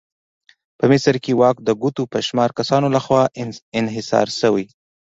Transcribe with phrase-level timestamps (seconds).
[0.77, 3.23] په مصر کې واک د ګوتو په شمار کسانو لخوا
[3.79, 4.65] انحصار شوی.